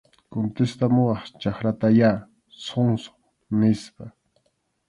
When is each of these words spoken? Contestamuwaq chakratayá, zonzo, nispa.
Contestamuwaq 0.33 1.21
chakratayá, 1.41 2.11
zonzo, 2.65 3.13
nispa. 3.59 4.05